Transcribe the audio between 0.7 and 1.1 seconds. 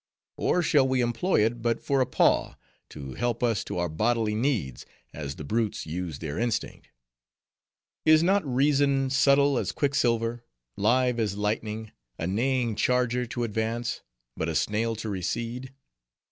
we